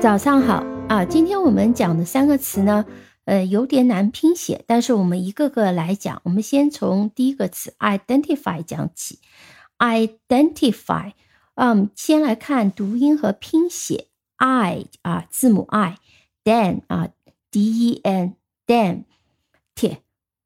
[0.00, 1.04] 早上好啊！
[1.04, 2.86] 今天我们讲的三个词呢，
[3.24, 6.22] 呃，有点难拼写，但是我们一个个来讲。
[6.24, 9.18] 我们先从第一个词 identify 讲起。
[9.78, 11.14] identify，
[11.56, 14.06] 嗯，先来看读音和拼写。
[14.36, 17.08] i 啊，字母 i，then 啊
[17.50, 18.34] ，d e n
[18.68, 19.96] then，t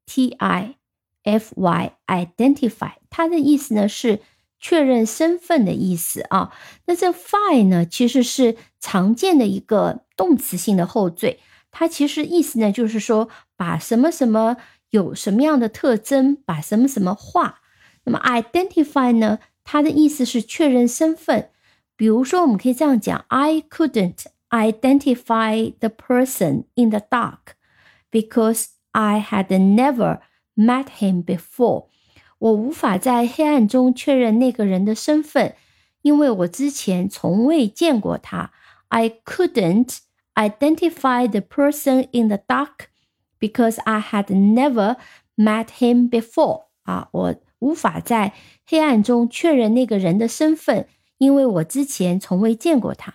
[0.07, 0.75] t i
[1.21, 4.21] f y，identify，它的意思呢是。
[4.65, 6.53] 确认身份的意思啊，
[6.85, 11.39] 那这 find 呢，其实是常见的一个动词性的后缀，
[11.71, 14.57] 它其实意思呢就是说把什么什么
[14.89, 17.61] 有什么样的特征，把什么什么化。
[18.03, 21.51] 那么 identify 呢，它的意思是确认身份。
[21.95, 27.55] 比如说，我们可以这样讲：I couldn't identify the person in the dark
[28.11, 30.19] because I had never
[30.57, 31.85] met him before.
[32.39, 35.55] 我无法在黑暗中确认那个人的身份，
[36.01, 38.51] 因为我之前从未见过他。
[38.92, 39.98] I couldn't
[40.34, 42.88] identify the person in the dark
[43.38, 44.96] because I had never
[45.36, 46.66] met him before。
[46.84, 48.32] 啊，我无法在
[48.66, 50.86] 黑暗中确认那个人的身份，
[51.18, 53.14] 因为我之前从未见过他。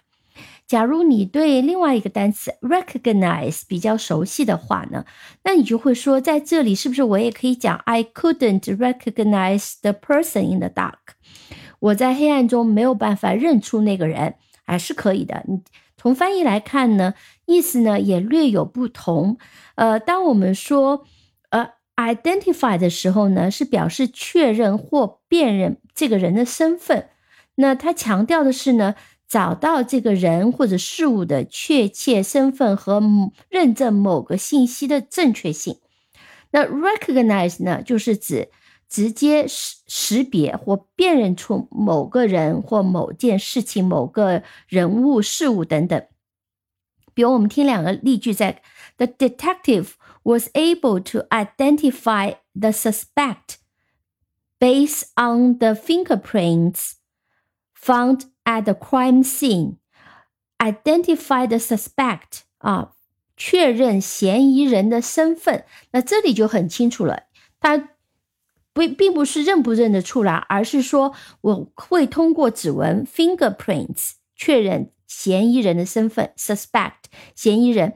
[0.66, 5.06] 假如你对另外一个单词 recognize 比较熟悉的话呢，
[5.44, 11.16] 那你就会说，在这里是不是我也可以讲 I couldn't recognize the person in the dark？
[11.80, 14.36] 我在黑暗中没有办法认出那个人，
[14.69, 15.43] 还是可以的。
[15.49, 15.61] 你
[15.97, 17.15] 从翻译来看呢，
[17.47, 19.39] 意思呢也略有不同。
[19.75, 21.05] 呃，当我们说
[21.51, 27.09] 呃 identify 的时候呢，是表示确认或辨认这个人的身份。
[27.57, 28.95] 那他强调的是呢。
[29.31, 33.03] 找到这个人或者事物的确切身份和
[33.51, 35.77] 认证某个信息的正确性。
[36.51, 38.49] 那 recognize 呢，就是指
[38.89, 46.07] 直接识识别或辨认出某个人或某件事情、某个人物、事物等等。
[47.15, 48.63] 比如，我们听两个例句，在
[48.97, 49.91] The detective
[50.23, 53.57] was able to identify the suspect
[54.59, 56.93] based on the fingerprints
[57.75, 58.23] found.
[58.51, 59.77] At the crime scene,
[60.57, 62.93] identify the suspect 啊，
[63.37, 65.67] 确认嫌疑人的身份。
[65.91, 67.25] 那这里就很清楚了，
[67.61, 67.91] 他
[68.87, 77.95] 不并不是认不认得出来，而是说我会通过指纹 fingerprints 确认嫌疑人的身份，suspect 嫌疑人。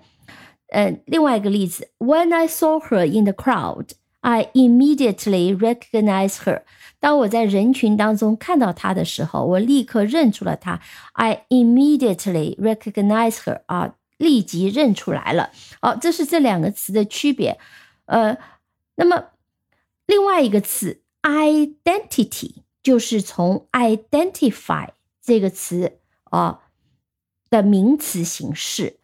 [0.68, 3.90] 嗯，另外一个例子，When I saw her in the crowd.
[4.24, 6.62] I immediately recognize her。
[7.00, 10.80] 当我在人群当中看到她的时候，我立刻认出了她。
[11.12, 13.62] I immediately recognize her。
[13.66, 15.50] 啊，立即认出来了。
[15.80, 17.58] 好，这是这两个词的区别。
[18.06, 18.38] 呃，
[18.94, 19.24] 那么
[20.12, 24.90] 另外一个词 identity 就是从 identify
[25.22, 26.64] 这个词啊
[27.48, 28.98] 的名词形式。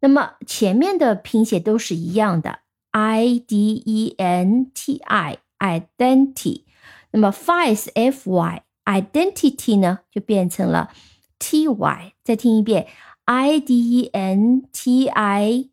[0.00, 2.60] 那么前面的拼写都是一样的。
[2.92, 6.62] i d e n t i identity，
[7.10, 10.90] 那么 fy 是 f y identity 呢就变成了
[11.38, 12.12] t y。
[12.22, 12.86] 再听一遍
[13.26, 15.68] i d e n t i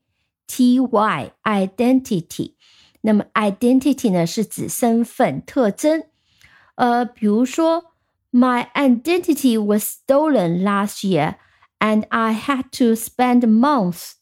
[0.48, 2.56] t y identity。
[3.02, 6.04] 那么 identity 呢是指身份特征。
[6.76, 7.94] 呃，比如说
[8.32, 11.36] My identity was stolen last year,
[11.80, 14.14] and I had to spend months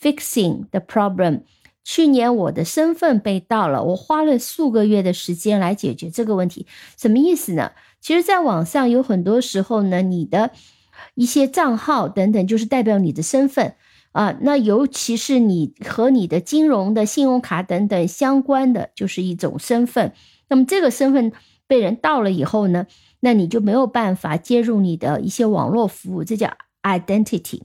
[0.00, 1.44] fixing the problem.
[1.82, 6.66] 去年我的身份被盗了，我花了数个月的时间来解决这个问题，
[6.98, 7.72] 什么意思呢？
[8.00, 10.50] 其实，在网上有很多时候呢，你的
[11.14, 13.74] 一些账号等等，就是代表你的身份
[14.12, 14.36] 啊。
[14.40, 20.12] 那尤其是你和你的金融的信用卡等等相关的，就是一种身份。
[20.48, 21.32] 那么这个身份
[21.66, 22.86] 被人盗了以后呢，
[23.20, 27.62] 那你就没有办法接入你的一些网络服务，这叫 identity。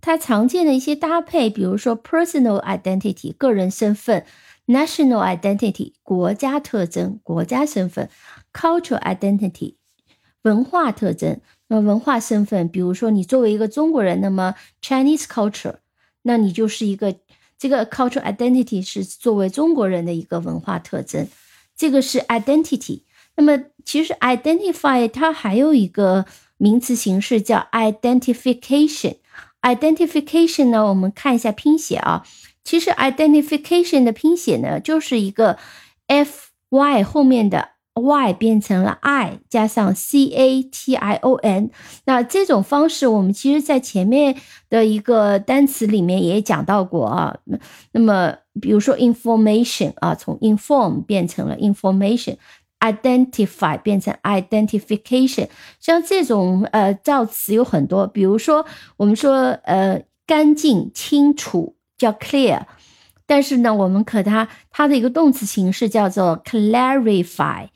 [0.00, 4.24] 它常见的一些搭配，比如说 personal identity 个人身份
[4.66, 8.08] ，national identity 国家特征国家身份
[8.50, 9.74] ，cultural identity
[10.42, 11.40] 文化特征
[11.72, 15.76] 那文化身份，比如说你作为一个中国人，那么 Chinese culture，
[16.22, 17.14] 那你就是一个
[17.56, 21.28] 这个 cultural identity 是作为中国人的一个文化特征，
[21.76, 23.02] 这个是 identity。
[23.36, 26.26] 那么其实 identify 它还有一个
[26.56, 29.18] 名词形式叫 identification。
[29.62, 30.86] Identification 呢？
[30.86, 32.26] 我们看一下拼写啊。
[32.64, 35.56] 其实 identification 的拼写呢，就是一个
[36.08, 37.68] f y 后面的
[38.02, 41.70] y 变成了 i 加上 c a t i o n。
[42.04, 44.36] 那这种方式，我们其实在前面
[44.68, 47.36] 的一个单词里面也讲到过啊。
[47.92, 52.36] 那么，比如说 information 啊，从 inform 变成了 information。
[52.82, 55.46] identify 变成 identification，
[55.78, 58.64] 像这种呃造词有很多，比如说
[58.96, 62.62] 我们说呃干净清楚叫 clear，
[63.26, 67.68] 但是呢我们可它它的一个动词形式叫做 clarify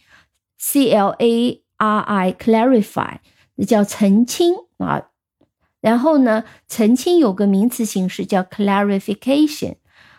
[1.78, 3.18] CLARICARIFY，
[3.56, 5.10] 那叫澄清啊。
[5.80, 9.76] 然后呢，澄清有个名词形式叫 clarification。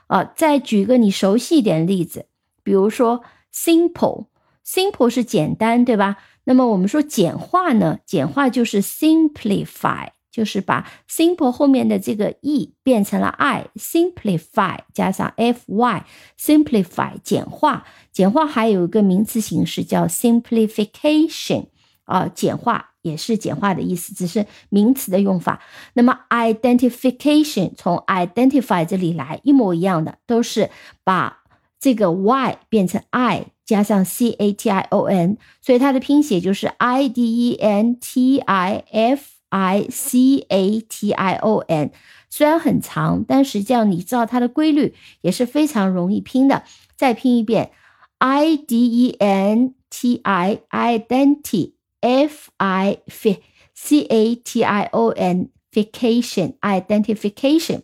[0.07, 2.27] 啊，再举个你熟悉一点的例子，
[2.61, 6.17] 比如说 simple，simple 是简单，对吧？
[6.43, 10.09] 那么我们说简化呢，简化就是 simplify。
[10.35, 21.67] 就是把 simple 后面的这个 e 变成了 i，simplify 加上 fy，simplify 简化，简化还有一个名词形式叫 simplification，
[22.03, 22.91] 啊，简化。
[23.05, 25.61] 也是简化的意思，只是名词的用法。
[25.93, 30.71] 那么 identification 从 identify 这里来，一模一样的，都是
[31.03, 31.43] 把
[31.79, 37.21] 这个 y 变成 i 加上 c a t i o n，所以它的拼写就是 i d
[37.51, 41.91] e n t i f i c a t i o n。
[42.29, 46.63] 虽然很长，但实际上你知道它的规律也是非常容易拼的。
[46.95, 47.71] 再拼一遍
[48.17, 51.75] i d e n t i identity。
[52.01, 53.35] F I F
[53.73, 57.81] C A T I O N fication identification，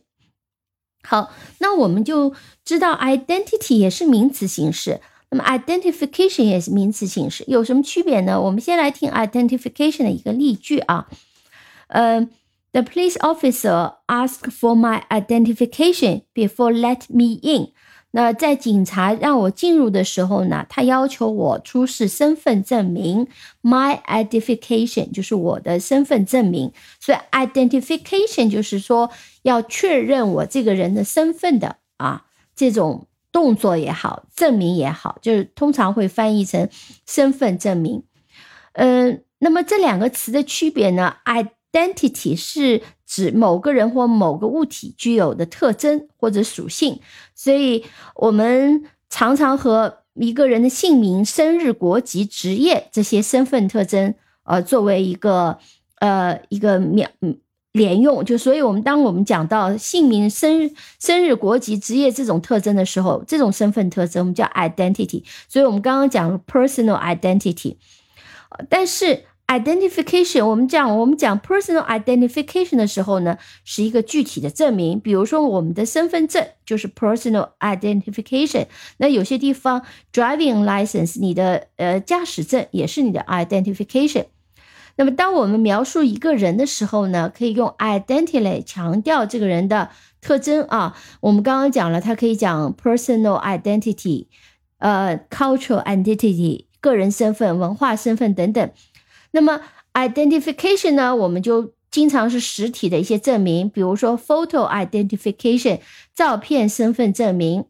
[1.02, 8.40] 好，那我们就知道 identity 也是名词形式，那么 identification 也是名词形式，有什么区别呢？
[8.40, 11.08] 我们先来听 identification 的一个例句啊，
[11.92, 12.30] 嗯
[12.72, 17.72] ，The police officer asked for my identification before let me in。
[18.14, 23.26] 那在警察让我进入的时候呢，他要求我出示身份证明
[23.62, 26.74] ，my identification 就是我的身份证明。
[27.00, 29.10] 所以 identification 就是说
[29.44, 36.68] 要确认我这个人的身份的啊，这种动作也好，证明也好，就是通常会翻译成
[37.08, 38.04] 身份证明。
[38.74, 42.82] 嗯，那么这两个词的区别呢？I？identity 是。
[43.14, 46.98] 指某个人或某个物体具有的特征或者属性，
[47.36, 47.84] 所以
[48.16, 55.60] 我们常常和一个人的姓名、生日、国籍、职业这些身份特征，呃，作为一个
[56.00, 57.10] 呃一个秒
[57.74, 58.24] 连用。
[58.24, 65.22] 就所以，我们当我们讲到姓名、生日、生日、国籍、职业这种特征的时候，这种身份特征我们叫 identity。
[65.50, 67.76] 所以我们刚刚讲 personal identity，
[68.70, 69.26] 但是。
[69.52, 74.98] Identification，我们讲我们讲 personal identification 的时候呢，是一个具体的证明。
[74.98, 78.68] 比如说我们的身份证就是 personal identification。
[78.96, 79.82] 那有些地方
[80.14, 84.28] driving license，你的呃驾驶证也是你的 identification。
[84.96, 89.90] 那么当我们描述一个人的时候呢，可以用 identity 强调这个人的
[90.22, 90.96] 特征啊。
[91.20, 94.28] 我们刚刚讲了，它可以讲 personal identity，
[94.78, 98.72] 呃，cultural identity，个人身份、文化身份等等。
[99.31, 99.61] 那么
[99.95, 105.81] identification 呢，我们就经常是实体的一些证明，比如说 photo identification
[106.15, 107.65] 照片身份证明，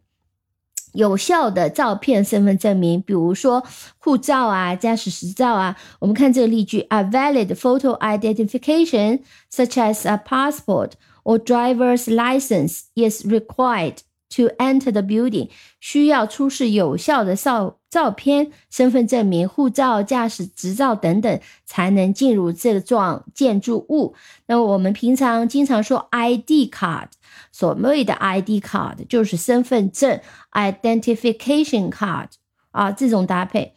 [0.93, 3.65] 有效的照片身份证明，比如说
[3.99, 5.77] 护照啊、驾驶执照啊。
[6.01, 9.21] 我们看这个例句：A valid photo identification
[9.53, 10.93] such as a passport
[11.23, 13.99] or driver's license is required.
[14.38, 15.50] To enter the building，
[15.82, 24.16] 需要出示有效的照照片、身份证明、护照、驾驶执照等等，才能进入这幢建筑物。
[24.46, 27.08] 那我们平常经常说 ID card，
[27.52, 30.22] 所谓的 ID card 就是身份证
[30.54, 32.28] identification card
[32.72, 33.74] 啊，这种搭配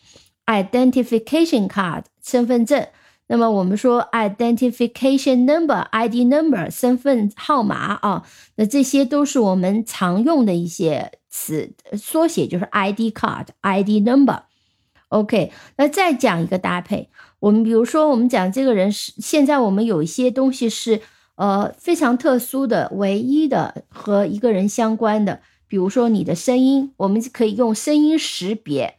[0.47, 2.87] identification card 身份证。
[3.35, 8.25] 那么我们说 identification number ID number 身份号码啊，
[8.55, 14.43] 那这些都是我们常用的一些词缩写，就是 ID card ID number。
[15.09, 17.09] OK，那再讲一个搭配，
[17.41, 21.01] 我们比如说我们讲这个人是现在我们有一些东西是
[21.35, 28.95] 呃非常特殊的、唯一的和一个人相关的，比如说你的声音，我们可以用声音识别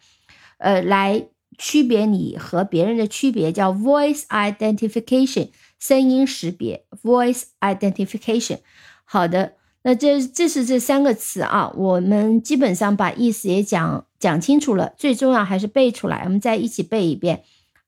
[0.57, 1.27] 呃来。
[1.57, 8.59] 区别你和别人的区别叫 voice identification，声音识别 voice identification。
[9.03, 16.23] 好的，那这这是这三个词啊，我们基本上把意思也讲讲清楚了，最重要还是背出来。
[16.23, 17.43] 我们再一起背一遍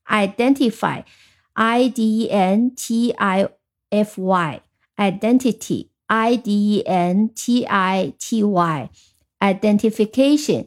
[0.06, 3.48] ：identify，i d e n t i
[3.90, 10.66] f y，identity，i d e n t i t y，identification。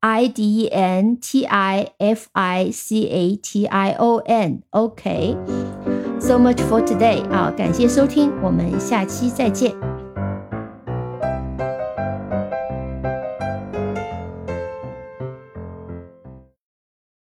[0.00, 4.62] I D E N T I F I C A T I O N.
[4.70, 5.36] OK,
[6.18, 7.22] so much for today.
[7.30, 9.95] 啊，感谢收听，我们下期再见。